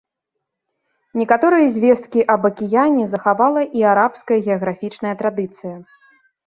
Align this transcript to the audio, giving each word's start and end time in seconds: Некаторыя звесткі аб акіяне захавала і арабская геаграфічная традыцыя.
Некаторыя 1.21 1.67
звесткі 1.75 2.25
аб 2.37 2.49
акіяне 2.51 3.03
захавала 3.13 3.61
і 3.83 3.87
арабская 3.95 4.39
геаграфічная 4.49 5.15
традыцыя. 5.23 5.75